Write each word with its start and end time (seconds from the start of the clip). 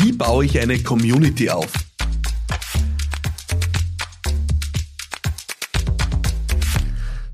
Wie 0.00 0.12
baue 0.12 0.44
ich 0.44 0.60
eine 0.60 0.80
Community 0.80 1.50
auf? 1.50 1.72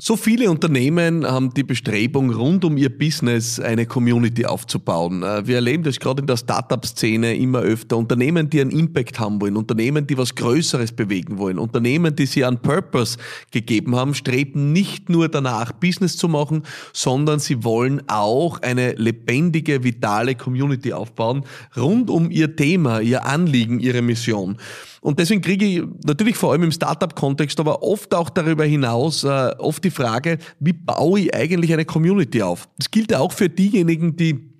So 0.07 0.17
viele 0.17 0.51
Unternehmen 0.51 1.27
haben 1.27 1.55
die 1.55 1.63
Bestrebung, 1.63 2.31
rund 2.31 2.67
um 2.67 2.77
ihr 2.77 2.91
Business 2.91 3.59
eine 3.59 3.87
Community 3.87 4.45
aufzubauen. 4.45 5.23
Äh, 5.23 5.47
wir 5.47 5.55
erleben 5.55 5.83
das 5.83 5.99
gerade 5.99 6.21
in 6.21 6.27
der 6.27 6.37
Startup-Szene 6.37 7.35
immer 7.37 7.61
öfter. 7.61 7.97
Unternehmen, 7.97 8.51
die 8.51 8.61
einen 8.61 8.71
Impact 8.71 9.19
haben 9.19 9.41
wollen, 9.41 9.57
Unternehmen, 9.57 10.07
die 10.07 10.19
was 10.19 10.35
Größeres 10.35 10.93
bewegen 10.93 11.39
wollen, 11.39 11.59
Unternehmen, 11.59 12.15
die 12.15 12.27
sie 12.27 12.45
einen 12.45 12.59
Purpose 12.59 13.17
gegeben 13.51 13.97
haben, 13.97 14.13
streben 14.13 14.75
nicht 14.75 15.09
nur 15.09 15.31
danach, 15.31 15.73
Business 15.73 16.19
zu 16.19 16.29
machen, 16.29 16.65
sondern 16.93 17.39
sie 17.39 17.65
wollen 17.65 18.03
auch 18.07 18.61
eine 18.61 18.93
lebendige, 18.97 19.85
vitale 19.85 20.35
Community 20.35 20.93
aufbauen, 20.93 21.47
rund 21.79 22.11
um 22.11 22.31
ihr 22.31 22.57
Thema, 22.57 23.01
ihr 23.01 23.25
Anliegen, 23.25 23.81
ihre 23.81 24.03
Mission. 24.03 24.59
Und 25.05 25.19
deswegen 25.19 25.43
kriege 25.43 25.67
ich 25.67 25.83
natürlich 26.07 26.35
vor 26.35 26.53
allem 26.53 26.63
im 26.63 26.73
Startup-Kontext, 26.73 27.61
aber 27.61 27.83
oft 27.83 28.15
auch 28.15 28.31
darüber 28.31 28.65
hinaus, 28.65 29.23
äh, 29.23 29.51
oft 29.59 29.85
die 29.85 29.91
Frage, 29.91 30.39
wie 30.61 30.73
baue 30.73 31.21
ich 31.21 31.35
eigentlich 31.35 31.75
eine 31.75 31.85
Community 31.85 32.41
auf? 32.41 32.71
Das 32.79 32.91
gilt 32.91 33.11
ja 33.11 33.19
auch 33.19 33.31
für 33.31 33.51
diejenigen, 33.51 34.17
die 34.17 34.51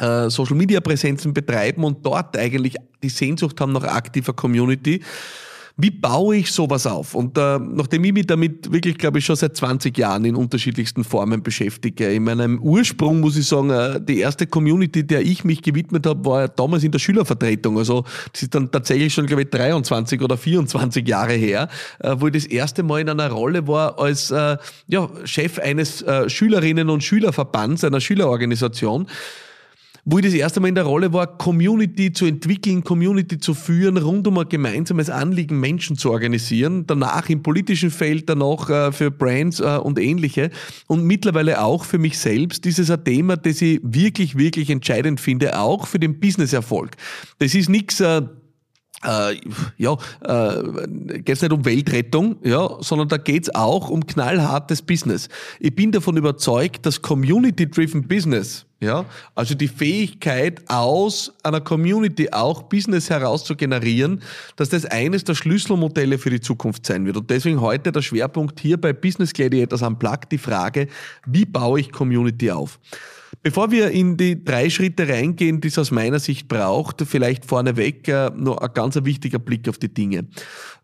äh, 0.00 0.28
Social-Media-Präsenzen 0.28 1.32
betreiben 1.32 1.84
und 1.84 2.04
dort 2.04 2.36
eigentlich 2.36 2.74
die 3.00 3.10
Sehnsucht 3.10 3.60
haben 3.60 3.70
nach 3.70 3.84
aktiver 3.84 4.32
Community. 4.32 5.04
Wie 5.76 5.90
baue 5.90 6.36
ich 6.36 6.52
sowas 6.52 6.86
auf? 6.86 7.14
Und 7.14 7.38
äh, 7.38 7.58
nachdem 7.58 8.04
ich 8.04 8.12
mich 8.12 8.26
damit 8.26 8.70
wirklich, 8.72 8.98
glaube 8.98 9.18
ich, 9.18 9.24
schon 9.24 9.36
seit 9.36 9.56
20 9.56 9.96
Jahren 9.96 10.24
in 10.24 10.36
unterschiedlichsten 10.36 11.02
Formen 11.02 11.42
beschäftige, 11.42 12.12
in 12.12 12.24
meinem 12.24 12.60
Ursprung 12.60 13.20
muss 13.20 13.36
ich 13.36 13.46
sagen, 13.46 13.70
äh, 13.70 14.00
die 14.00 14.18
erste 14.18 14.46
Community, 14.46 15.06
der 15.06 15.22
ich 15.22 15.44
mich 15.44 15.62
gewidmet 15.62 16.06
habe, 16.06 16.24
war 16.24 16.48
damals 16.48 16.84
in 16.84 16.92
der 16.92 16.98
Schülervertretung. 16.98 17.78
Also 17.78 18.04
das 18.32 18.42
ist 18.42 18.54
dann 18.54 18.70
tatsächlich 18.70 19.14
schon, 19.14 19.26
glaube 19.26 19.42
ich, 19.42 19.50
23 19.50 20.20
oder 20.20 20.36
24 20.36 21.08
Jahre 21.08 21.34
her, 21.34 21.68
äh, 22.00 22.14
wo 22.18 22.26
ich 22.26 22.34
das 22.34 22.46
erste 22.46 22.82
Mal 22.82 23.00
in 23.00 23.08
einer 23.08 23.30
Rolle 23.30 23.66
war 23.66 23.98
als 23.98 24.30
äh, 24.30 24.58
ja, 24.88 25.08
Chef 25.24 25.58
eines 25.58 26.02
äh, 26.02 26.28
Schülerinnen- 26.28 26.90
und 26.90 27.02
Schülerverbands, 27.02 27.84
einer 27.84 28.00
Schülerorganisation 28.00 29.06
wo 30.04 30.18
ich 30.18 30.24
das 30.24 30.34
erste 30.34 30.58
Mal 30.58 30.68
in 30.68 30.74
der 30.74 30.84
Rolle 30.84 31.12
war, 31.12 31.38
Community 31.38 32.12
zu 32.12 32.26
entwickeln, 32.26 32.82
Community 32.82 33.38
zu 33.38 33.54
führen, 33.54 33.96
rund 33.98 34.26
um 34.26 34.36
ein 34.38 34.48
gemeinsames 34.48 35.08
Anliegen 35.08 35.60
Menschen 35.60 35.96
zu 35.96 36.10
organisieren, 36.10 36.86
danach 36.88 37.28
im 37.28 37.42
politischen 37.42 37.92
Feld, 37.92 38.28
danach 38.28 38.68
äh, 38.68 38.90
für 38.90 39.12
Brands 39.12 39.60
äh, 39.60 39.78
und 39.78 40.00
ähnliche 40.00 40.50
und 40.88 41.04
mittlerweile 41.04 41.62
auch 41.62 41.84
für 41.84 41.98
mich 41.98 42.18
selbst. 42.18 42.66
Ist 42.66 42.90
ein 42.90 43.04
Thema, 43.04 43.36
das 43.36 43.62
ich 43.62 43.80
wirklich, 43.84 44.36
wirklich 44.36 44.70
entscheidend 44.70 45.20
finde, 45.20 45.58
auch 45.58 45.86
für 45.86 46.00
den 46.00 46.18
Businesserfolg. 46.18 46.96
Das 47.38 47.54
ist 47.54 47.68
nichts 47.68 48.00
äh, 48.00 48.22
äh, 49.04 49.36
ja, 49.78 49.96
äh, 50.24 51.18
geht 51.18 51.42
nicht 51.42 51.52
um 51.52 51.64
Weltrettung, 51.64 52.36
ja, 52.42 52.76
sondern 52.80 53.08
da 53.08 53.16
geht 53.16 53.44
es 53.44 53.54
auch 53.54 53.88
um 53.88 54.06
knallhartes 54.06 54.82
Business. 54.82 55.28
Ich 55.60 55.74
bin 55.74 55.92
davon 55.92 56.16
überzeugt, 56.16 56.86
dass 56.86 57.02
Community-driven 57.02 58.06
Business, 58.06 58.66
ja, 58.82 59.04
also 59.36 59.54
die 59.54 59.68
Fähigkeit 59.68 60.60
aus 60.68 61.32
einer 61.44 61.60
Community 61.60 62.30
auch 62.32 62.64
Business 62.64 63.10
heraus 63.10 63.44
zu 63.44 63.54
generieren, 63.54 64.20
dass 64.56 64.70
das 64.70 64.84
eines 64.86 65.22
der 65.22 65.36
Schlüsselmodelle 65.36 66.18
für 66.18 66.30
die 66.30 66.40
Zukunft 66.40 66.84
sein 66.84 67.06
wird. 67.06 67.16
Und 67.16 67.30
deswegen 67.30 67.60
heute 67.60 67.92
der 67.92 68.02
Schwerpunkt 68.02 68.58
hier 68.58 68.80
bei 68.80 68.92
Business 68.92 69.32
Gladiators 69.32 69.82
Unplugged 69.82 70.32
die 70.32 70.38
Frage, 70.38 70.88
wie 71.24 71.44
baue 71.44 71.78
ich 71.78 71.92
Community 71.92 72.50
auf? 72.50 72.80
Bevor 73.42 73.72
wir 73.72 73.90
in 73.90 74.16
die 74.16 74.44
drei 74.44 74.70
Schritte 74.70 75.08
reingehen, 75.08 75.60
die 75.60 75.66
es 75.66 75.76
aus 75.76 75.90
meiner 75.90 76.20
Sicht 76.20 76.46
braucht, 76.46 77.02
vielleicht 77.02 77.44
vorneweg 77.44 78.06
äh, 78.06 78.30
noch 78.36 78.58
ein 78.58 78.70
ganz 78.72 78.96
wichtiger 79.02 79.40
Blick 79.40 79.68
auf 79.68 79.78
die 79.78 79.92
Dinge. 79.92 80.28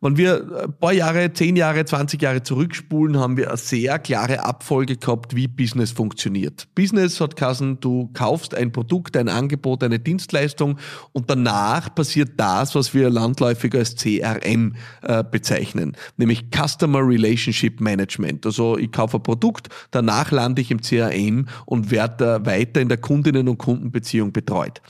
Wenn 0.01 0.17
wir 0.17 0.65
ein 0.65 0.73
paar 0.79 0.93
Jahre, 0.93 1.33
zehn 1.33 1.57
Jahre, 1.57 1.85
20 1.85 2.23
Jahre 2.23 2.43
zurückspulen, 2.43 3.19
haben 3.19 3.37
wir 3.37 3.49
eine 3.49 3.57
sehr 3.57 3.99
klare 3.99 4.45
Abfolge 4.45 4.97
gehabt, 4.97 5.35
wie 5.35 5.49
Business 5.49 5.91
funktioniert. 5.91 6.69
Business 6.77 7.21
hat 7.21 7.35
Kassen, 7.35 7.81
du 7.81 8.09
kaufst 8.13 8.55
ein 8.55 8.71
Produkt, 8.71 9.17
ein 9.17 9.29
Angebot, 9.29 9.83
eine 9.83 9.99
Dienstleistung 9.99 10.79
und 11.13 11.31
danach 11.31 11.93
passiert 11.95 12.31
das, 12.37 12.77
was 12.77 12.95
wir 12.95 13.11
landläufig 13.11 13.75
als 13.75 13.97
CRM 13.97 14.75
äh, 15.03 15.25
bezeichnen, 15.25 15.97
nämlich 16.17 16.47
Customer 16.55 17.01
Relationship 17.01 17.81
Management. 17.81 18.47
Also 18.47 18.79
ich 18.79 18.93
kaufe 18.93 19.19
ein 19.19 19.23
Produkt, 19.25 19.69
danach 19.91 20.31
lande 20.31 20.63
ich 20.63 20.71
im 20.71 20.81
CRM 20.81 21.47
und 21.67 21.91
werde 21.91 22.41
weiter 22.49 22.81
in 22.81 22.89
der 22.89 22.99
Kundinnen- 22.99 23.49
und 23.49 23.59
Kundenbeziehung 23.59 24.33
betreut. 24.33 24.83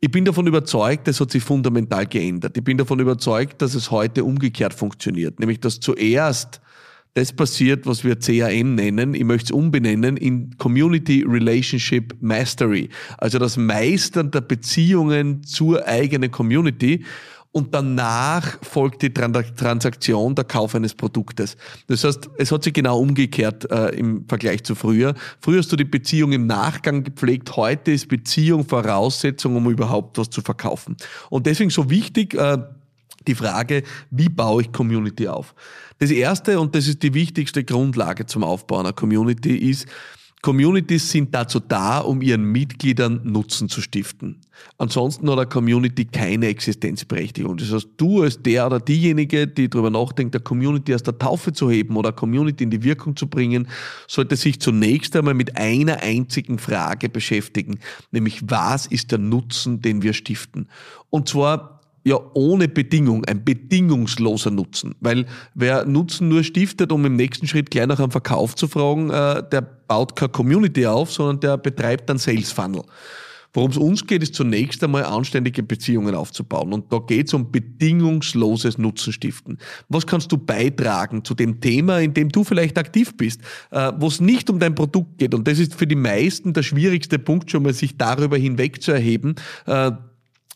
Ich 0.00 0.10
bin 0.10 0.24
davon 0.24 0.46
überzeugt, 0.46 1.06
das 1.06 1.20
hat 1.20 1.30
sich 1.30 1.44
fundamental 1.44 2.06
geändert. 2.06 2.56
Ich 2.56 2.64
bin 2.64 2.78
davon 2.78 2.98
überzeugt, 2.98 3.60
dass 3.60 3.74
es 3.74 3.90
heute 3.90 4.24
umgekehrt 4.24 4.74
funktioniert. 4.74 5.38
Nämlich, 5.38 5.60
dass 5.60 5.78
zuerst 5.78 6.60
das 7.14 7.32
passiert, 7.32 7.86
was 7.86 8.04
wir 8.04 8.18
CRM 8.18 8.74
nennen. 8.74 9.14
Ich 9.14 9.24
möchte 9.24 9.46
es 9.46 9.50
umbenennen 9.50 10.16
in 10.16 10.56
Community 10.56 11.24
Relationship 11.28 12.16
Mastery. 12.20 12.88
Also 13.18 13.38
das 13.38 13.56
Meistern 13.56 14.30
der 14.30 14.40
Beziehungen 14.40 15.44
zur 15.44 15.86
eigenen 15.86 16.30
Community 16.30 17.04
und 17.52 17.74
danach 17.74 18.58
folgt 18.62 19.02
die 19.02 19.12
Transaktion, 19.12 20.34
der 20.34 20.44
Kauf 20.44 20.74
eines 20.74 20.94
Produktes. 20.94 21.56
Das 21.86 22.02
heißt, 22.02 22.30
es 22.38 22.50
hat 22.50 22.64
sich 22.64 22.72
genau 22.72 22.98
umgekehrt 22.98 23.70
äh, 23.70 23.90
im 23.90 24.26
Vergleich 24.26 24.64
zu 24.64 24.74
früher. 24.74 25.14
Früher 25.40 25.58
hast 25.58 25.70
du 25.70 25.76
die 25.76 25.84
Beziehung 25.84 26.32
im 26.32 26.46
Nachgang 26.46 27.04
gepflegt, 27.04 27.54
heute 27.56 27.92
ist 27.92 28.08
Beziehung 28.08 28.66
Voraussetzung, 28.66 29.56
um 29.56 29.70
überhaupt 29.70 30.16
was 30.16 30.30
zu 30.30 30.40
verkaufen. 30.40 30.96
Und 31.28 31.46
deswegen 31.46 31.70
so 31.70 31.90
wichtig, 31.90 32.34
äh, 32.34 32.58
die 33.28 33.34
Frage, 33.34 33.82
wie 34.10 34.28
baue 34.28 34.62
ich 34.62 34.72
Community 34.72 35.28
auf? 35.28 35.54
Das 35.98 36.10
erste, 36.10 36.58
und 36.58 36.74
das 36.74 36.88
ist 36.88 37.02
die 37.02 37.14
wichtigste 37.14 37.62
Grundlage 37.62 38.26
zum 38.26 38.42
Aufbau 38.42 38.80
einer 38.80 38.92
Community, 38.92 39.56
ist, 39.56 39.86
Communities 40.42 41.08
sind 41.08 41.32
dazu 41.32 41.60
da, 41.60 41.98
um 41.98 42.20
ihren 42.20 42.42
Mitgliedern 42.42 43.20
Nutzen 43.22 43.68
zu 43.68 43.80
stiften. 43.80 44.40
Ansonsten 44.76 45.30
hat 45.30 45.38
eine 45.38 45.46
Community 45.46 46.04
keine 46.04 46.48
Existenzberechtigung. 46.48 47.56
Das 47.58 47.70
heißt, 47.72 47.90
du 47.96 48.22
als 48.22 48.42
der 48.42 48.66
oder 48.66 48.80
diejenige, 48.80 49.46
die 49.46 49.70
darüber 49.70 49.90
nachdenkt, 49.90 50.34
der 50.34 50.40
Community 50.40 50.94
aus 50.94 51.04
der 51.04 51.16
Taufe 51.16 51.52
zu 51.52 51.70
heben 51.70 51.96
oder 51.96 52.10
Community 52.10 52.64
in 52.64 52.70
die 52.70 52.82
Wirkung 52.82 53.14
zu 53.14 53.28
bringen, 53.28 53.68
sollte 54.08 54.34
sich 54.34 54.60
zunächst 54.60 55.14
einmal 55.14 55.34
mit 55.34 55.56
einer 55.56 56.02
einzigen 56.02 56.58
Frage 56.58 57.08
beschäftigen, 57.08 57.78
nämlich 58.10 58.42
was 58.50 58.86
ist 58.86 59.12
der 59.12 59.18
Nutzen, 59.18 59.80
den 59.80 60.02
wir 60.02 60.12
stiften? 60.12 60.68
Und 61.10 61.28
zwar 61.28 61.81
ja 62.04 62.18
ohne 62.34 62.68
Bedingung, 62.68 63.24
ein 63.24 63.44
bedingungsloser 63.44 64.50
Nutzen. 64.50 64.94
Weil 65.00 65.26
wer 65.54 65.84
Nutzen 65.84 66.28
nur 66.28 66.42
stiftet, 66.42 66.92
um 66.92 67.04
im 67.04 67.16
nächsten 67.16 67.46
Schritt 67.46 67.70
gleich 67.70 67.86
nach 67.86 68.00
einem 68.00 68.10
Verkauf 68.10 68.54
zu 68.54 68.68
fragen, 68.68 69.10
äh, 69.10 69.42
der 69.50 69.60
baut 69.60 70.16
keine 70.16 70.30
Community 70.30 70.86
auf, 70.86 71.12
sondern 71.12 71.40
der 71.40 71.56
betreibt 71.56 72.08
dann 72.08 72.18
Sales 72.18 72.52
Funnel. 72.52 72.82
Worum 73.54 73.70
es 73.70 73.76
uns 73.76 74.06
geht, 74.06 74.22
ist 74.22 74.34
zunächst 74.34 74.82
einmal 74.82 75.04
anständige 75.04 75.62
Beziehungen 75.62 76.14
aufzubauen. 76.14 76.72
Und 76.72 76.90
da 76.90 76.98
geht 77.00 77.26
es 77.26 77.34
um 77.34 77.52
bedingungsloses 77.52 78.78
Nutzenstiften. 78.78 79.58
Was 79.90 80.06
kannst 80.06 80.32
du 80.32 80.38
beitragen 80.38 81.22
zu 81.22 81.34
dem 81.34 81.60
Thema, 81.60 82.00
in 82.00 82.14
dem 82.14 82.30
du 82.30 82.44
vielleicht 82.44 82.78
aktiv 82.78 83.14
bist, 83.16 83.42
äh, 83.70 83.92
wo 83.98 84.06
es 84.06 84.20
nicht 84.20 84.48
um 84.48 84.58
dein 84.58 84.74
Produkt 84.74 85.18
geht? 85.18 85.34
Und 85.34 85.46
das 85.46 85.58
ist 85.58 85.74
für 85.74 85.86
die 85.86 85.96
meisten 85.96 86.54
der 86.54 86.62
schwierigste 86.62 87.18
Punkt, 87.18 87.50
schon 87.50 87.64
mal 87.64 87.74
sich 87.74 87.98
darüber 87.98 88.38
hinweg 88.38 88.82
zu 88.82 88.92
erheben. 88.92 89.34
Äh, 89.66 89.92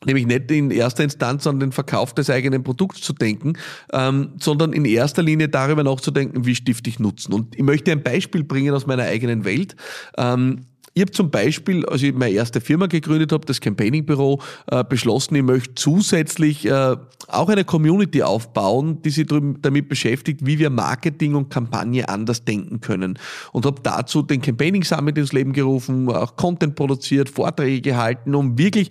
nämlich 0.04 0.26
nicht 0.26 0.50
in 0.50 0.70
erster 0.70 1.04
Instanz 1.04 1.46
an 1.46 1.60
den 1.60 1.72
Verkauf 1.72 2.14
des 2.14 2.28
eigenen 2.28 2.62
Produkts 2.62 3.00
zu 3.00 3.12
denken, 3.12 3.54
ähm, 3.92 4.32
sondern 4.38 4.72
in 4.72 4.84
erster 4.84 5.22
Linie 5.22 5.48
darüber 5.48 5.82
nachzudenken, 5.82 6.44
wie 6.44 6.54
stifte 6.54 6.90
ich 6.90 6.98
Nutzen. 6.98 7.32
Und 7.32 7.56
ich 7.56 7.62
möchte 7.62 7.92
ein 7.92 8.02
Beispiel 8.02 8.44
bringen 8.44 8.74
aus 8.74 8.86
meiner 8.86 9.04
eigenen 9.04 9.44
Welt. 9.44 9.76
Ähm, 10.18 10.66
ich 10.96 11.02
habe 11.02 11.12
zum 11.12 11.30
Beispiel, 11.30 11.84
als 11.84 12.02
ich 12.02 12.14
meine 12.14 12.32
erste 12.32 12.62
Firma 12.62 12.86
gegründet 12.86 13.30
habe, 13.30 13.44
das 13.44 13.60
Campaigning-Büro, 13.60 14.40
äh, 14.68 14.82
beschlossen, 14.82 15.34
ich 15.34 15.42
möchte 15.42 15.74
zusätzlich 15.74 16.64
äh, 16.64 16.96
auch 17.28 17.50
eine 17.50 17.66
Community 17.66 18.22
aufbauen, 18.22 19.02
die 19.02 19.10
sich 19.10 19.26
damit 19.28 19.90
beschäftigt, 19.90 20.46
wie 20.46 20.58
wir 20.58 20.70
Marketing 20.70 21.34
und 21.34 21.50
Kampagne 21.50 22.08
anders 22.08 22.46
denken 22.46 22.80
können. 22.80 23.18
Und 23.52 23.66
habe 23.66 23.82
dazu 23.82 24.22
den 24.22 24.40
Campaigning 24.40 24.84
Summit 24.84 25.18
ins 25.18 25.34
Leben 25.34 25.52
gerufen, 25.52 26.08
auch 26.08 26.34
Content 26.36 26.76
produziert, 26.76 27.28
Vorträge 27.28 27.82
gehalten, 27.82 28.34
um 28.34 28.56
wirklich 28.56 28.88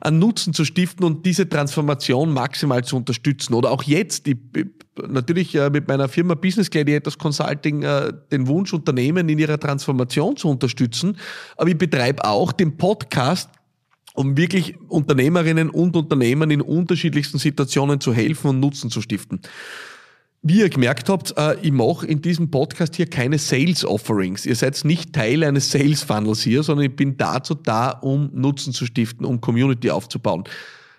einen 0.00 0.20
Nutzen 0.20 0.54
zu 0.54 0.64
stiften 0.64 1.04
und 1.04 1.26
diese 1.26 1.48
Transformation 1.48 2.32
maximal 2.32 2.84
zu 2.84 2.96
unterstützen. 2.96 3.54
Oder 3.54 3.72
auch 3.72 3.82
jetzt, 3.82 4.28
ich, 4.28 4.36
natürlich 5.08 5.54
äh, 5.54 5.70
mit 5.70 5.88
meiner 5.88 6.08
Firma 6.08 6.34
Business 6.34 6.70
Gladiators 6.70 7.18
Consulting 7.18 7.82
äh, 7.82 8.12
den 8.30 8.46
Wunsch, 8.46 8.72
Unternehmen 8.72 9.28
in 9.28 9.38
ihrer 9.38 9.58
Transformation 9.58 10.36
zu 10.36 10.48
unterstützen. 10.48 11.16
Aber 11.56 11.68
ich 11.68 11.78
betreibe 11.78 12.24
auch 12.24 12.52
den 12.52 12.76
Podcast, 12.76 13.50
um 14.14 14.36
wirklich 14.36 14.76
Unternehmerinnen 14.88 15.70
und 15.70 15.96
Unternehmern 15.96 16.50
in 16.50 16.60
unterschiedlichsten 16.60 17.38
Situationen 17.38 18.00
zu 18.00 18.12
helfen 18.12 18.48
und 18.48 18.60
Nutzen 18.60 18.90
zu 18.90 19.00
stiften. 19.00 19.40
Wie 20.42 20.60
ihr 20.60 20.70
gemerkt 20.70 21.10
habt, 21.10 21.36
äh, 21.36 21.56
ich 21.60 21.70
mache 21.70 22.06
in 22.06 22.22
diesem 22.22 22.50
Podcast 22.50 22.96
hier 22.96 23.06
keine 23.06 23.38
Sales 23.38 23.84
Offerings. 23.84 24.46
Ihr 24.46 24.56
seid 24.56 24.82
nicht 24.86 25.12
Teil 25.12 25.44
eines 25.44 25.70
Sales 25.70 26.02
Funnels 26.02 26.40
hier, 26.42 26.62
sondern 26.62 26.86
ich 26.86 26.96
bin 26.96 27.18
dazu 27.18 27.54
da, 27.54 27.90
um 27.90 28.30
Nutzen 28.32 28.72
zu 28.72 28.86
stiften, 28.86 29.26
um 29.26 29.42
Community 29.42 29.90
aufzubauen. 29.90 30.44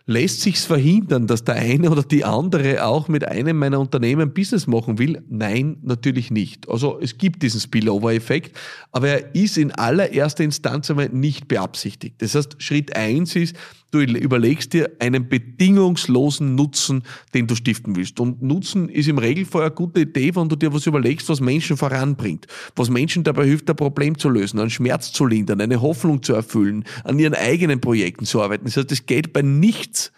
Lässt 0.06 0.42
sich's 0.42 0.66
verhindern, 0.66 1.28
dass 1.28 1.44
der 1.44 1.56
eine 1.56 1.92
oder 1.92 2.04
die 2.04 2.24
andere 2.24 2.86
auch 2.86 3.08
mit 3.08 3.28
einem 3.28 3.58
meiner 3.58 3.80
Unternehmen 3.80 4.34
Business 4.34 4.68
machen 4.68 4.98
will? 4.98 5.22
Nein, 5.30 5.78
natürlich 5.84 6.32
nicht. 6.32 6.68
Also 6.70 7.00
es 7.00 7.18
gibt 7.18 7.44
diesen 7.44 7.60
Spillover-Effekt, 7.60 8.58
aber 8.92 9.10
er 9.10 9.36
ist 9.36 9.58
in 9.58 9.72
allererster 9.72 10.44
Instanz 10.44 10.90
einmal 10.90 11.10
nicht 11.10 11.48
beabsichtigt. 11.48 12.22
Das 12.22 12.36
heißt, 12.36 12.62
Schritt 12.62 12.96
eins 12.96 13.36
ist, 13.36 13.56
du 13.92 14.00
überlegst 14.00 14.74
dir 14.74 14.90
einen 15.00 15.28
bedingungslosen 15.28 16.56
Nutzen, 16.56 17.04
den 17.34 17.48
du 17.48 17.56
stiften 17.56 17.96
willst. 17.96 18.20
Und 18.20 18.42
Nutzen 18.42 18.90
ist 18.90 19.08
im 19.08 19.18
Regelfall 19.18 19.64
eine 19.64 19.72
gute 19.72 20.02
Idee, 20.02 20.36
wenn 20.36 20.50
du 20.50 20.56
dir 20.56 20.74
was 20.74 20.88
überlegst, 20.88 21.30
was 21.30 21.42
Menschen 21.42 21.78
voranbringt, 21.78 22.48
was 22.76 22.90
Menschen 22.90 23.24
dabei 23.24 23.46
hilft, 23.46 23.70
ein 23.70 23.76
Problem 23.76 24.18
zu 24.18 24.30
lösen, 24.30 24.60
einen 24.60 24.70
Schmerz 24.70 25.12
zu 25.12 25.26
lindern, 25.26 25.62
eine 25.62 25.82
Hoffnung 25.82 26.24
zu 26.24 26.34
erfüllen, 26.34 26.86
an 27.04 27.20
ihren 27.20 27.36
eigenen 27.36 27.82
Projekten 27.82 28.26
zu 28.26 28.42
arbeiten. 28.42 28.66
Das 28.66 28.78
heißt, 28.78 28.92
es 28.92 29.06
geht 29.06 29.34
bei 29.34 29.42
nichts 29.42 30.12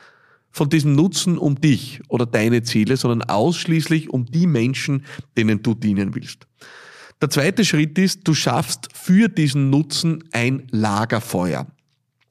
von 0.51 0.69
diesem 0.69 0.93
Nutzen 0.93 1.37
um 1.39 1.59
dich 1.59 2.01
oder 2.09 2.27
deine 2.27 2.61
Ziele, 2.61 2.95
sondern 2.95 3.27
ausschließlich 3.27 4.09
um 4.09 4.27
die 4.27 4.45
Menschen, 4.45 5.03
denen 5.35 5.63
du 5.63 5.73
dienen 5.73 6.13
willst. 6.13 6.47
Der 7.21 7.29
zweite 7.29 7.65
Schritt 7.65 7.97
ist, 7.97 8.27
du 8.27 8.33
schaffst 8.33 8.89
für 8.93 9.29
diesen 9.29 9.69
Nutzen 9.69 10.23
ein 10.31 10.67
Lagerfeuer. 10.71 11.67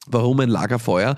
Warum 0.09 0.41
ein 0.41 0.49
Lagerfeuer? 0.49 1.15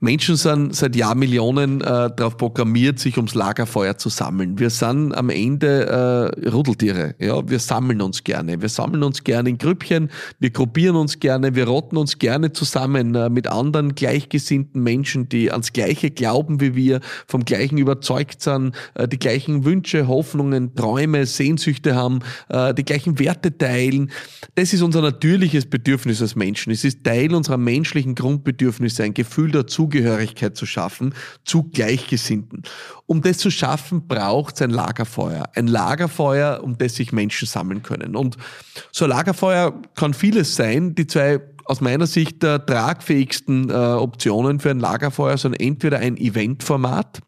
Menschen 0.00 0.36
sind 0.36 0.74
seit 0.74 0.96
Jahrmillionen 0.96 1.82
äh, 1.82 1.84
darauf 1.84 2.38
programmiert, 2.38 2.98
sich 2.98 3.18
ums 3.18 3.34
Lagerfeuer 3.34 3.98
zu 3.98 4.08
sammeln. 4.08 4.58
Wir 4.58 4.70
sind 4.70 5.14
am 5.14 5.28
Ende 5.28 6.32
äh, 6.42 6.48
Rudeltiere. 6.48 7.14
Ja? 7.18 7.46
Wir 7.46 7.58
sammeln 7.58 8.00
uns 8.00 8.24
gerne. 8.24 8.62
Wir 8.62 8.70
sammeln 8.70 9.02
uns 9.02 9.22
gerne 9.22 9.50
in 9.50 9.58
Grüppchen, 9.58 10.10
wir 10.40 10.48
gruppieren 10.48 10.96
uns 10.96 11.20
gerne, 11.20 11.54
wir 11.54 11.68
rotten 11.68 11.98
uns 11.98 12.18
gerne 12.18 12.52
zusammen 12.52 13.14
äh, 13.14 13.28
mit 13.28 13.48
anderen 13.48 13.94
gleichgesinnten 13.94 14.82
Menschen, 14.82 15.28
die 15.28 15.52
ans 15.52 15.74
Gleiche 15.74 16.10
glauben 16.10 16.60
wie 16.62 16.74
wir, 16.74 17.00
vom 17.26 17.44
Gleichen 17.44 17.76
überzeugt 17.76 18.40
sind, 18.40 18.74
äh, 18.94 19.06
die 19.06 19.18
gleichen 19.18 19.66
Wünsche, 19.66 20.08
Hoffnungen, 20.08 20.74
Träume, 20.74 21.26
Sehnsüchte 21.26 21.94
haben, 21.94 22.20
äh, 22.48 22.72
die 22.72 22.84
gleichen 22.84 23.18
Werte 23.18 23.56
teilen. 23.58 24.10
Das 24.54 24.72
ist 24.72 24.80
unser 24.80 25.02
natürliches 25.02 25.66
Bedürfnis 25.66 26.22
als 26.22 26.34
Menschen. 26.34 26.72
Es 26.72 26.82
ist 26.82 27.04
Teil 27.04 27.34
unserer 27.34 27.58
menschlichen 27.58 28.16
Grundbedürfnisse, 28.22 29.02
ein 29.02 29.14
Gefühl 29.14 29.50
dazu 29.50 29.82
Zugehörigkeit 29.82 30.56
zu 30.56 30.64
schaffen 30.64 31.14
zu 31.44 31.64
Gleichgesinnten. 31.64 32.62
Um 33.06 33.20
das 33.20 33.38
zu 33.38 33.50
schaffen, 33.50 34.06
braucht 34.06 34.54
es 34.54 34.62
ein 34.62 34.70
Lagerfeuer. 34.70 35.44
Ein 35.54 35.66
Lagerfeuer, 35.66 36.60
um 36.62 36.78
das 36.78 36.94
sich 36.94 37.12
Menschen 37.12 37.48
sammeln 37.48 37.82
können. 37.82 38.14
Und 38.14 38.36
so 38.92 39.06
ein 39.06 39.10
Lagerfeuer 39.10 39.74
kann 39.96 40.14
vieles 40.14 40.54
sein. 40.54 40.94
Die 40.94 41.08
zwei 41.08 41.40
aus 41.64 41.80
meiner 41.80 42.06
Sicht 42.06 42.42
der 42.42 42.64
tragfähigsten 42.64 43.70
äh, 43.70 43.72
Optionen 43.72 44.60
für 44.60 44.70
ein 44.70 44.78
Lagerfeuer 44.78 45.36
sind 45.36 45.60
entweder 45.60 45.98
ein 45.98 46.16
Eventformat 46.16 47.20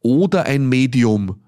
oder 0.00 0.44
ein 0.46 0.68
Medium. 0.68 1.40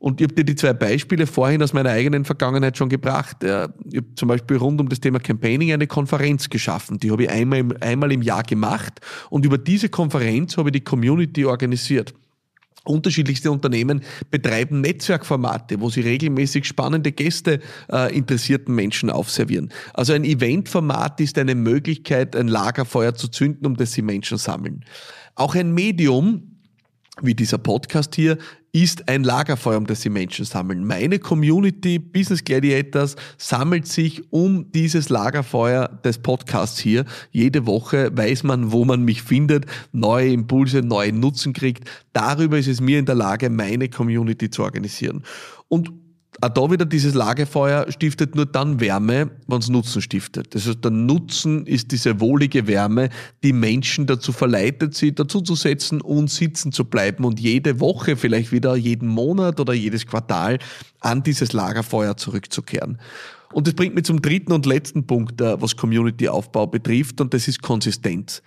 Und 0.00 0.18
ich 0.20 0.24
habe 0.24 0.34
dir 0.34 0.44
die 0.44 0.54
zwei 0.54 0.72
Beispiele 0.72 1.26
vorhin 1.26 1.62
aus 1.62 1.74
meiner 1.74 1.90
eigenen 1.90 2.24
Vergangenheit 2.24 2.78
schon 2.78 2.88
gebracht. 2.88 3.36
Ich 3.44 3.50
habe 3.50 4.14
zum 4.16 4.28
Beispiel 4.28 4.56
rund 4.56 4.80
um 4.80 4.88
das 4.88 4.98
Thema 4.98 5.20
Campaigning 5.20 5.72
eine 5.72 5.86
Konferenz 5.86 6.48
geschaffen. 6.48 6.98
Die 6.98 7.10
habe 7.10 7.24
ich 7.24 7.30
einmal 7.30 7.58
im, 7.58 7.74
einmal 7.80 8.10
im 8.10 8.22
Jahr 8.22 8.42
gemacht. 8.42 9.00
Und 9.28 9.44
über 9.44 9.58
diese 9.58 9.90
Konferenz 9.90 10.56
habe 10.56 10.70
ich 10.70 10.72
die 10.72 10.80
Community 10.80 11.44
organisiert. 11.44 12.14
Unterschiedlichste 12.84 13.50
Unternehmen 13.50 14.00
betreiben 14.30 14.80
Netzwerkformate, 14.80 15.82
wo 15.82 15.90
sie 15.90 16.00
regelmäßig 16.00 16.64
spannende 16.64 17.12
Gäste 17.12 17.60
äh, 17.92 18.16
interessierten 18.16 18.74
Menschen 18.74 19.10
aufservieren. 19.10 19.70
Also 19.92 20.14
ein 20.14 20.24
Eventformat 20.24 21.20
ist 21.20 21.36
eine 21.36 21.54
Möglichkeit, 21.54 22.34
ein 22.34 22.48
Lagerfeuer 22.48 23.14
zu 23.14 23.28
zünden, 23.28 23.66
um 23.66 23.76
das 23.76 23.92
sie 23.92 24.00
Menschen 24.00 24.38
sammeln. 24.38 24.82
Auch 25.34 25.54
ein 25.54 25.74
Medium, 25.74 26.56
wie 27.20 27.34
dieser 27.34 27.58
Podcast 27.58 28.14
hier, 28.14 28.38
ist 28.72 29.08
ein 29.08 29.24
Lagerfeuer, 29.24 29.78
um 29.78 29.86
das 29.86 30.00
die 30.00 30.10
Menschen 30.10 30.44
sammeln. 30.44 30.84
Meine 30.84 31.18
Community 31.18 31.98
Business 31.98 32.44
Gladiators 32.44 33.16
sammelt 33.36 33.86
sich 33.86 34.32
um 34.32 34.70
dieses 34.72 35.08
Lagerfeuer 35.08 35.88
des 36.04 36.18
Podcasts 36.18 36.78
hier. 36.78 37.04
Jede 37.32 37.66
Woche 37.66 38.10
weiß 38.16 38.44
man, 38.44 38.70
wo 38.70 38.84
man 38.84 39.04
mich 39.04 39.22
findet, 39.22 39.66
neue 39.92 40.32
Impulse, 40.32 40.82
neue 40.82 41.12
Nutzen 41.12 41.52
kriegt. 41.52 41.88
Darüber 42.12 42.58
ist 42.58 42.68
es 42.68 42.80
mir 42.80 42.98
in 42.98 43.06
der 43.06 43.16
Lage, 43.16 43.50
meine 43.50 43.88
Community 43.88 44.50
zu 44.50 44.62
organisieren. 44.62 45.24
Und 45.68 45.92
auch 46.40 46.48
da 46.48 46.70
wieder 46.70 46.86
dieses 46.86 47.14
Lagefeuer 47.14 47.90
stiftet 47.90 48.34
nur 48.34 48.46
dann 48.46 48.80
Wärme, 48.80 49.30
wenn 49.46 49.58
es 49.58 49.68
Nutzen 49.68 50.00
stiftet. 50.00 50.54
Das 50.54 50.66
heißt, 50.66 50.82
der 50.82 50.90
Nutzen 50.90 51.66
ist 51.66 51.92
diese 51.92 52.20
wohlige 52.20 52.66
Wärme, 52.66 53.10
die 53.42 53.52
Menschen 53.52 54.06
dazu 54.06 54.32
verleitet, 54.32 54.94
sie 54.94 55.14
dazu 55.14 55.40
zu 55.40 55.54
setzen 55.54 56.00
und 56.00 56.30
sitzen 56.30 56.72
zu 56.72 56.84
bleiben 56.84 57.24
und 57.24 57.40
jede 57.40 57.80
Woche, 57.80 58.16
vielleicht 58.16 58.52
wieder 58.52 58.74
jeden 58.76 59.08
Monat 59.08 59.60
oder 59.60 59.74
jedes 59.74 60.06
Quartal 60.06 60.58
an 61.00 61.22
dieses 61.22 61.52
Lagerfeuer 61.52 62.16
zurückzukehren. 62.16 62.98
Und 63.52 63.66
das 63.66 63.74
bringt 63.74 63.94
mich 63.94 64.04
zum 64.04 64.22
dritten 64.22 64.52
und 64.52 64.64
letzten 64.64 65.06
Punkt, 65.06 65.40
äh, 65.40 65.60
was 65.60 65.76
Community-Aufbau 65.76 66.68
betrifft, 66.68 67.20
und 67.20 67.34
das 67.34 67.48
ist 67.48 67.62
Konsistenz. 67.62 68.42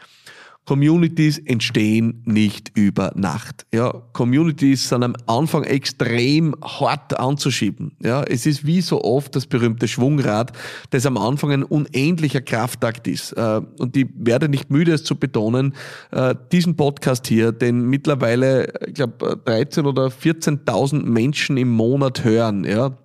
Communities 0.66 1.40
entstehen 1.40 2.22
nicht 2.26 2.72
über 2.76 3.12
Nacht. 3.16 3.66
Ja, 3.74 3.92
Communities 4.14 4.88
sind 4.88 5.04
am 5.04 5.16
Anfang 5.26 5.64
extrem 5.64 6.56
hart 6.64 7.20
anzuschieben. 7.20 7.98
Ja, 8.00 8.24
es 8.24 8.46
ist 8.46 8.66
wie 8.66 8.82
so 8.82 9.04
oft 9.04 9.36
das 9.36 9.46
berühmte 9.46 9.90
Schwungrad, 9.90 10.54
das 10.92 11.06
am 11.06 11.18
Anfang 11.18 11.52
ein 11.52 11.64
unendlicher 11.64 12.42
Kraftakt 12.42 13.08
ist. 13.08 13.34
Äh, 13.34 13.62
und 13.78 13.98
ich 13.98 14.08
werde 14.16 14.48
nicht 14.48 14.72
müde, 14.72 14.94
es 14.94 15.04
zu 15.04 15.16
betonen, 15.16 15.76
äh, 16.12 16.34
diesen 16.52 16.78
Podcast 16.78 17.28
hier, 17.28 17.52
den 17.52 17.82
mittlerweile, 17.90 18.74
ich 18.88 18.94
glaube, 18.94 19.42
13 19.44 19.86
oder 19.86 20.08
14.000 20.08 21.04
Menschen 21.04 21.58
im 21.58 21.72
Monat 21.72 22.24
hören, 22.24 22.64
ja, 22.64 22.98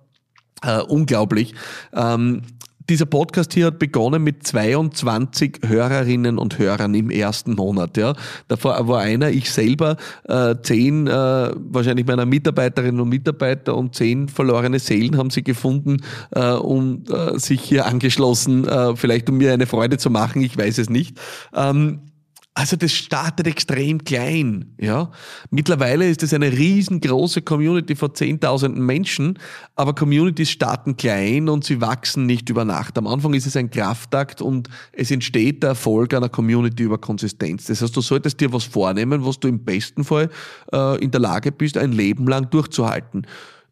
Uh, 0.65 0.83
unglaublich. 0.89 1.55
Ähm, 1.93 2.41
dieser 2.89 3.05
Podcast 3.05 3.53
hier 3.53 3.67
hat 3.67 3.79
begonnen 3.79 4.23
mit 4.23 4.45
22 4.45 5.59
Hörerinnen 5.65 6.37
und 6.37 6.57
Hörern 6.57 6.93
im 6.95 7.11
ersten 7.11 7.53
Monat. 7.53 7.97
Ja. 7.97 8.13
Davor 8.47 8.87
war 8.87 9.01
einer, 9.01 9.29
ich 9.29 9.51
selber, 9.51 9.97
äh, 10.27 10.55
zehn 10.61 11.07
äh, 11.07 11.11
wahrscheinlich 11.11 12.07
meiner 12.07 12.25
Mitarbeiterinnen 12.25 12.99
und 12.99 13.09
Mitarbeiter 13.09 13.77
und 13.77 13.95
zehn 13.95 14.27
verlorene 14.27 14.79
Seelen 14.79 15.17
haben 15.17 15.29
sie 15.29 15.43
gefunden, 15.43 15.97
äh, 16.31 16.51
um 16.51 17.03
äh, 17.09 17.37
sich 17.37 17.61
hier 17.61 17.85
angeschlossen, 17.85 18.67
äh, 18.67 18.95
vielleicht 18.95 19.29
um 19.29 19.37
mir 19.37 19.53
eine 19.53 19.67
Freude 19.67 19.97
zu 19.97 20.09
machen, 20.09 20.41
ich 20.41 20.57
weiß 20.57 20.79
es 20.79 20.89
nicht. 20.89 21.17
Ähm, 21.55 22.08
also 22.55 22.75
das 22.75 22.91
startet 22.91 23.47
extrem 23.47 24.03
klein, 24.03 24.75
ja. 24.77 25.11
Mittlerweile 25.49 26.09
ist 26.09 26.23
es 26.23 26.33
eine 26.33 26.51
riesengroße 26.51 27.41
Community 27.41 27.95
von 27.95 28.13
zehntausenden 28.13 28.85
Menschen, 28.85 29.39
aber 29.75 29.95
Communities 29.95 30.49
starten 30.49 30.97
klein 30.97 31.47
und 31.47 31.63
sie 31.63 31.79
wachsen 31.79 32.25
nicht 32.25 32.49
über 32.49 32.65
Nacht. 32.65 32.97
Am 32.97 33.07
Anfang 33.07 33.33
ist 33.33 33.45
es 33.45 33.55
ein 33.55 33.69
Kraftakt 33.69 34.41
und 34.41 34.67
es 34.91 35.09
entsteht 35.09 35.63
der 35.63 35.69
Erfolg 35.69 36.13
einer 36.13 36.27
Community 36.27 36.83
über 36.83 36.97
Konsistenz. 36.97 37.65
Das 37.65 37.81
heißt, 37.81 37.95
du 37.95 38.01
solltest 38.01 38.41
dir 38.41 38.51
was 38.51 38.65
vornehmen, 38.65 39.25
was 39.25 39.39
du 39.39 39.47
im 39.47 39.63
besten 39.63 40.03
Fall 40.03 40.29
äh, 40.73 41.01
in 41.01 41.11
der 41.11 41.21
Lage 41.21 41.53
bist, 41.53 41.77
ein 41.77 41.93
Leben 41.93 42.27
lang 42.27 42.49
durchzuhalten. 42.49 43.25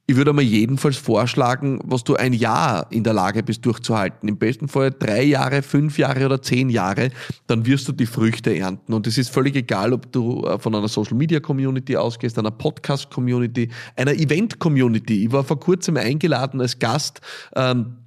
Ich 0.09 0.15
würde 0.15 0.31
mal 0.31 0.41
jedenfalls 0.41 0.95
vorschlagen, 0.95 1.81
was 1.83 2.05
du 2.05 2.15
ein 2.15 2.31
Jahr 2.31 2.87
in 2.91 3.03
der 3.03 3.11
Lage 3.11 3.43
bist 3.43 3.65
durchzuhalten. 3.65 4.29
Im 4.29 4.37
besten 4.37 4.69
Fall 4.69 4.89
drei 4.97 5.21
Jahre, 5.21 5.61
fünf 5.61 5.97
Jahre 5.97 6.25
oder 6.25 6.41
zehn 6.41 6.69
Jahre, 6.69 7.09
dann 7.47 7.65
wirst 7.65 7.89
du 7.89 7.91
die 7.91 8.05
Früchte 8.05 8.57
ernten. 8.57 8.93
Und 8.93 9.05
es 9.05 9.17
ist 9.17 9.29
völlig 9.29 9.57
egal, 9.57 9.91
ob 9.91 10.09
du 10.13 10.45
äh, 10.45 10.59
von 10.59 10.73
einer 10.73 10.87
Social 10.87 11.17
Media 11.17 11.41
Community 11.41 11.97
ausgehst, 11.97 12.39
einer 12.39 12.51
Podcast 12.51 13.09
Community, 13.09 13.69
einer 13.97 14.13
Event 14.13 14.59
Community. 14.59 15.25
Ich 15.25 15.31
war 15.33 15.43
vor 15.43 15.59
kurzem 15.59 15.97
eingeladen 15.97 16.61
als 16.61 16.79
Gast. 16.79 17.19
Ähm, 17.53 17.97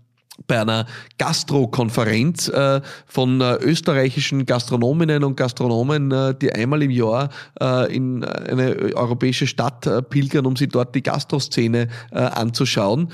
bei 0.46 0.60
einer 0.60 0.86
Gastro-Konferenz 1.18 2.48
äh, 2.48 2.80
von 3.06 3.40
äh, 3.40 3.56
österreichischen 3.56 4.46
Gastronominnen 4.46 5.22
und 5.24 5.36
Gastronomen, 5.36 6.10
äh, 6.10 6.34
die 6.34 6.52
einmal 6.52 6.82
im 6.82 6.90
Jahr 6.90 7.28
äh, 7.60 7.94
in 7.94 8.24
eine 8.24 8.94
europäische 8.94 9.46
Stadt 9.46 9.86
äh, 9.86 10.02
pilgern, 10.02 10.46
um 10.46 10.56
sich 10.56 10.68
dort 10.68 10.94
die 10.94 11.02
Gastroszene 11.02 11.88
äh, 12.10 12.18
anzuschauen. 12.18 13.08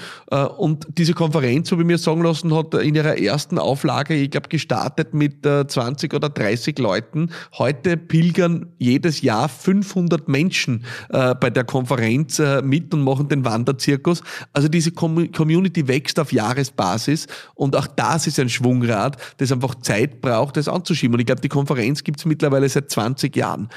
und 0.58 0.86
diese 0.96 1.14
Konferenz, 1.14 1.70
habe 1.70 1.82
ich 1.82 1.86
mir 1.86 1.98
sagen 1.98 2.22
lassen, 2.22 2.54
hat 2.54 2.74
in 2.74 2.94
ihrer 2.94 3.18
ersten 3.18 3.58
Auflage, 3.58 4.14
ich 4.14 4.30
glaube, 4.30 4.48
gestartet 4.48 5.14
mit 5.14 5.44
20 5.44 6.14
oder 6.14 6.28
30 6.28 6.78
Leuten. 6.78 7.30
Heute 7.58 7.96
pilgern 7.96 8.66
jedes 8.78 9.22
Jahr 9.22 9.48
500 9.48 10.28
Menschen 10.28 10.84
bei 11.08 11.50
der 11.50 11.64
Konferenz 11.64 12.40
mit 12.62 12.92
und 12.92 13.02
machen 13.02 13.28
den 13.28 13.44
Wanderzirkus. 13.44 14.22
Also 14.52 14.68
diese 14.68 14.92
Community 14.92 15.88
wächst 15.88 16.18
auf 16.18 16.32
Jahresbasis 16.32 17.15
ist. 17.16 17.30
Und 17.54 17.76
auch 17.76 17.86
das 17.86 18.26
ist 18.26 18.38
ein 18.38 18.48
Schwungrad, 18.48 19.16
das 19.38 19.52
einfach 19.52 19.74
Zeit 19.76 20.20
braucht, 20.20 20.56
das 20.56 20.68
anzuschieben. 20.68 21.14
Und 21.14 21.20
ich 21.20 21.26
glaube, 21.26 21.40
die 21.40 21.48
Konferenz 21.48 22.04
gibt 22.04 22.20
es 22.20 22.24
mittlerweile 22.26 22.68
seit 22.68 22.90
20 22.90 23.34
Jahren. 23.34 23.68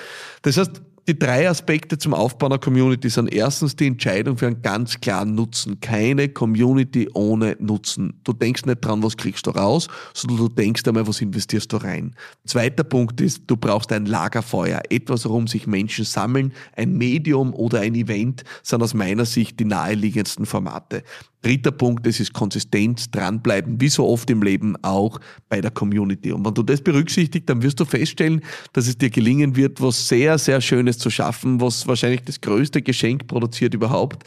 Das 0.41 0.57
heißt, 0.57 0.81
die 1.09 1.17
drei 1.17 1.49
Aspekte 1.49 1.97
zum 1.97 2.13
Aufbau 2.13 2.45
einer 2.45 2.59
Community 2.59 3.09
sind 3.09 3.33
erstens 3.33 3.75
die 3.75 3.87
Entscheidung 3.87 4.37
für 4.37 4.45
einen 4.45 4.61
ganz 4.61 5.01
klaren 5.01 5.33
Nutzen. 5.33 5.79
Keine 5.79 6.29
Community 6.29 7.09
ohne 7.15 7.57
Nutzen. 7.59 8.19
Du 8.23 8.31
denkst 8.31 8.65
nicht 8.67 8.85
dran, 8.85 9.01
was 9.01 9.17
kriegst 9.17 9.47
du 9.47 9.49
raus, 9.49 9.87
sondern 10.13 10.37
du 10.37 10.49
denkst 10.49 10.87
einmal, 10.87 11.07
was 11.07 11.19
investierst 11.19 11.73
du 11.73 11.77
rein. 11.77 12.15
Zweiter 12.45 12.83
Punkt 12.83 13.19
ist, 13.21 13.41
du 13.47 13.57
brauchst 13.57 13.91
ein 13.91 14.05
Lagerfeuer. 14.05 14.83
Etwas, 14.91 15.25
worum 15.25 15.47
sich 15.47 15.65
Menschen 15.65 16.05
sammeln. 16.05 16.53
Ein 16.75 16.95
Medium 16.95 17.55
oder 17.55 17.79
ein 17.79 17.95
Event 17.95 18.43
sind 18.61 18.83
aus 18.83 18.93
meiner 18.93 19.25
Sicht 19.25 19.59
die 19.59 19.65
naheliegendsten 19.65 20.45
Formate. 20.45 21.01
Dritter 21.41 21.71
Punkt, 21.71 22.05
es 22.05 22.19
ist 22.19 22.33
Konsistenz, 22.33 23.09
dranbleiben, 23.11 23.79
wie 23.79 23.87
so 23.87 24.05
oft 24.05 24.29
im 24.29 24.43
Leben 24.43 24.75
auch 24.81 25.21
bei 25.47 25.61
der 25.61 25.71
Community. 25.71 26.33
Und 26.33 26.45
wenn 26.45 26.53
du 26.53 26.63
das 26.63 26.81
berücksichtigst, 26.81 27.49
dann 27.49 27.63
wirst 27.63 27.79
du 27.79 27.85
feststellen, 27.85 28.41
dass 28.73 28.87
es 28.87 28.97
dir 28.97 29.09
gelingen 29.09 29.55
wird, 29.55 29.81
was 29.81 30.09
sehr, 30.09 30.37
sehr 30.37 30.59
Schönes 30.59 30.98
zu 30.99 31.09
schaffen, 31.09 31.61
was 31.61 31.87
wahrscheinlich 31.87 32.21
das 32.23 32.41
größte 32.41 32.81
Geschenk 32.81 33.27
produziert 33.27 33.73
überhaupt. 33.73 34.23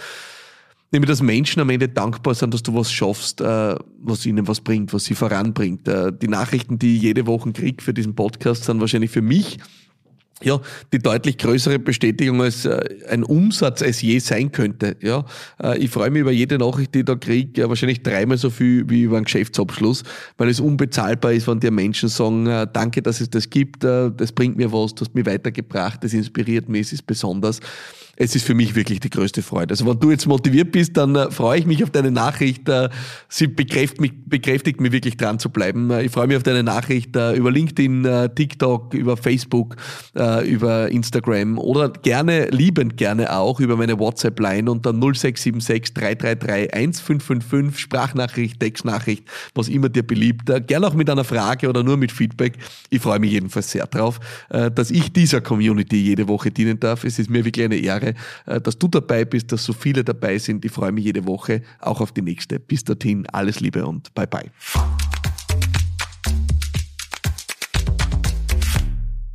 Nämlich, 0.90 1.08
dass 1.08 1.22
Menschen 1.22 1.60
am 1.60 1.70
Ende 1.70 1.88
dankbar 1.88 2.34
sind, 2.34 2.52
dass 2.52 2.62
du 2.62 2.74
was 2.74 2.92
schaffst, 2.92 3.40
äh, 3.40 3.74
was 4.02 4.26
ihnen 4.26 4.46
was 4.46 4.60
bringt, 4.60 4.92
was 4.92 5.04
sie 5.04 5.14
voranbringt. 5.14 5.88
Äh, 5.88 6.12
die 6.12 6.28
Nachrichten, 6.28 6.78
die 6.78 6.96
ich 6.96 7.02
jede 7.02 7.26
Woche 7.26 7.50
kriege 7.52 7.82
für 7.82 7.94
diesen 7.94 8.14
Podcast, 8.14 8.64
sind 8.64 8.80
wahrscheinlich 8.80 9.10
für 9.10 9.22
mich 9.22 9.58
ja, 10.44 10.60
die 10.92 10.98
deutlich 10.98 11.38
größere 11.38 11.78
Bestätigung 11.78 12.42
als 12.42 12.64
äh, 12.64 12.80
ein 13.08 13.22
Umsatz 13.22 13.82
es 13.82 14.02
je 14.02 14.18
sein 14.18 14.52
könnte. 14.52 14.96
Ja, 15.00 15.24
äh, 15.62 15.78
ich 15.78 15.90
freue 15.90 16.10
mich 16.10 16.20
über 16.20 16.32
jede 16.32 16.58
Nachricht, 16.58 16.94
die 16.94 17.00
ich 17.00 17.04
da 17.04 17.14
kriege, 17.14 17.62
äh, 17.62 17.68
wahrscheinlich 17.68 18.02
dreimal 18.02 18.38
so 18.38 18.50
viel 18.50 18.88
wie 18.88 19.02
über 19.02 19.16
einen 19.16 19.24
Geschäftsabschluss, 19.24 20.02
weil 20.38 20.48
es 20.48 20.60
unbezahlbar 20.60 21.32
ist, 21.32 21.46
wenn 21.48 21.60
dir 21.60 21.70
Menschen 21.70 22.08
sagen, 22.08 22.46
äh, 22.46 22.66
danke, 22.72 23.02
dass 23.02 23.20
es 23.20 23.30
das 23.30 23.50
gibt, 23.50 23.84
äh, 23.84 24.10
das 24.16 24.32
bringt 24.32 24.56
mir 24.56 24.72
was, 24.72 24.94
du 24.94 25.04
hast 25.04 25.14
mich 25.14 25.26
weitergebracht, 25.26 26.02
das 26.04 26.12
inspiriert 26.12 26.68
mich, 26.68 26.88
es 26.88 26.92
ist 26.94 27.06
besonders 27.06 27.60
es 28.16 28.36
ist 28.36 28.46
für 28.46 28.54
mich 28.54 28.74
wirklich 28.74 29.00
die 29.00 29.10
größte 29.10 29.42
Freude. 29.42 29.72
Also 29.72 29.86
wenn 29.86 29.98
du 29.98 30.10
jetzt 30.10 30.26
motiviert 30.26 30.70
bist, 30.70 30.96
dann 30.96 31.16
äh, 31.16 31.30
freue 31.30 31.58
ich 31.58 31.66
mich 31.66 31.82
auf 31.82 31.90
deine 31.90 32.10
Nachricht. 32.10 32.68
Äh, 32.68 32.90
sie 33.28 33.46
bekräftigt 33.46 34.00
mich, 34.00 34.12
bekräftigt 34.26 34.80
mich 34.80 34.92
wirklich 34.92 35.16
dran 35.16 35.38
zu 35.38 35.48
bleiben. 35.48 35.90
Äh, 35.90 36.04
ich 36.04 36.12
freue 36.12 36.26
mich 36.26 36.36
auf 36.36 36.42
deine 36.42 36.62
Nachricht 36.62 37.16
über 37.16 37.50
LinkedIn, 37.50 38.30
TikTok, 38.34 38.94
über 38.94 39.16
Facebook, 39.16 39.76
über 40.14 40.88
Instagram 40.88 41.58
oder 41.58 41.90
gerne, 41.90 42.48
liebend 42.50 42.96
gerne 42.96 43.34
auch 43.36 43.60
über 43.60 43.76
meine 43.76 43.98
WhatsApp-Line 43.98 44.70
unter 44.70 44.92
0676 44.92 45.94
333 45.94 46.72
1555 46.72 47.78
Sprachnachricht, 47.78 48.60
Textnachricht, 48.60 49.24
was 49.54 49.68
immer 49.68 49.88
dir 49.88 50.02
beliebt. 50.02 50.50
Gerne 50.66 50.86
auch 50.86 50.94
mit 50.94 51.10
einer 51.10 51.24
Frage 51.24 51.68
oder 51.68 51.82
nur 51.82 51.96
mit 51.96 52.12
Feedback. 52.12 52.58
Ich 52.90 53.00
freue 53.00 53.18
mich 53.18 53.32
jedenfalls 53.32 53.70
sehr 53.70 53.86
drauf, 53.86 54.20
dass 54.48 54.90
ich 54.90 55.12
dieser 55.12 55.40
Community 55.40 55.96
jede 55.96 56.28
Woche 56.28 56.50
dienen 56.50 56.80
darf. 56.80 57.04
Es 57.04 57.18
ist 57.18 57.30
mir 57.30 57.44
wirklich 57.44 57.64
eine 57.64 57.76
Ehre 57.76 58.01
äh, 58.02 58.60
dass 58.60 58.78
du 58.78 58.88
dabei 58.88 59.24
bist, 59.24 59.52
dass 59.52 59.64
so 59.64 59.72
viele 59.72 60.04
dabei 60.04 60.38
sind. 60.38 60.64
Ich 60.64 60.72
freue 60.72 60.92
mich 60.92 61.04
jede 61.04 61.26
Woche 61.26 61.62
auch 61.80 62.00
auf 62.00 62.12
die 62.12 62.22
nächste. 62.22 62.58
Bis 62.58 62.84
dorthin, 62.84 63.26
alles 63.28 63.60
Liebe 63.60 63.86
und 63.86 64.12
bye 64.14 64.26
bye. 64.26 64.50